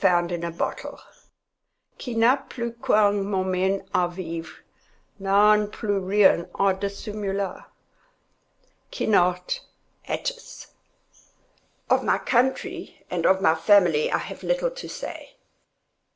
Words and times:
MS. 0.03 0.09
FOUND 0.09 0.31
IN 0.31 0.43
A 0.43 0.49
BOTTLE 0.49 0.99
Qui 1.99 2.15
n'a 2.15 2.35
plus 2.49 2.71
qu'un 2.83 3.21
moment 3.23 3.87
a 3.93 4.07
vivre 4.09 4.55
N'a 5.19 5.67
plus 5.67 5.99
rien 5.99 6.47
a 6.55 6.73
dissimuler. 6.73 7.63
—Quinault—Atys. 8.91 10.71
Of 11.87 12.03
my 12.03 12.17
country 12.17 13.05
and 13.11 13.27
of 13.27 13.43
my 13.43 13.53
family 13.53 14.11
I 14.11 14.17
have 14.17 14.41
little 14.41 14.71
to 14.71 14.89
say. 14.89 15.35